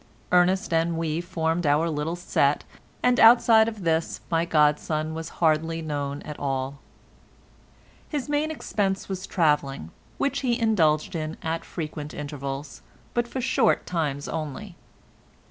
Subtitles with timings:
[0.31, 2.63] Ernest and we formed our little set,
[3.03, 6.79] and outside of this my godson was hardly known at all.
[8.09, 12.81] His main expense was travelling, which he indulged in at frequent intervals,
[13.13, 14.75] but for short times only.